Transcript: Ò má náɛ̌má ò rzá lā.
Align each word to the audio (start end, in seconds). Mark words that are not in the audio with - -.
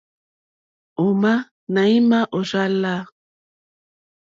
Ò 1.03 1.05
má 1.21 1.33
náɛ̌má 1.73 2.19
ò 2.37 2.39
rzá 2.45 2.63
lā. 2.81 2.95